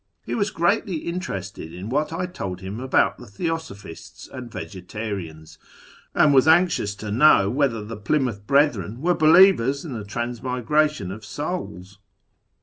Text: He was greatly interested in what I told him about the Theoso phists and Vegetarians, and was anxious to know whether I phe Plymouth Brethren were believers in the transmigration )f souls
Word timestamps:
He 0.25 0.33
was 0.33 0.49
greatly 0.49 0.95
interested 0.95 1.71
in 1.71 1.87
what 1.89 2.11
I 2.11 2.25
told 2.25 2.61
him 2.61 2.79
about 2.79 3.19
the 3.19 3.27
Theoso 3.27 3.75
phists 3.75 4.27
and 4.27 4.51
Vegetarians, 4.51 5.59
and 6.15 6.33
was 6.33 6.47
anxious 6.47 6.95
to 6.95 7.11
know 7.11 7.51
whether 7.51 7.85
I 7.85 7.87
phe 7.87 8.01
Plymouth 8.03 8.47
Brethren 8.47 9.01
were 9.03 9.13
believers 9.13 9.85
in 9.85 9.93
the 9.93 10.03
transmigration 10.03 11.11
)f 11.11 11.23
souls 11.23 11.99